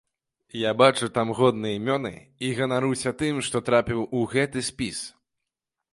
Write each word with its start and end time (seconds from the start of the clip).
Я 0.59 0.71
бачу 0.81 1.09
там 1.17 1.33
годныя 1.39 1.77
імёны 1.81 2.13
і 2.47 2.51
ганаруся 2.61 3.15
тым, 3.23 3.45
што 3.49 3.61
трапіў 3.71 4.01
у 4.21 4.27
гэты 4.33 4.59
спіс. 4.73 5.07